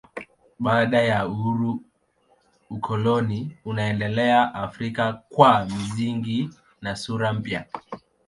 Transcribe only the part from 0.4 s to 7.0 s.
Baada ya uhuru ukoloni unaendelea Afrika kwa misingi na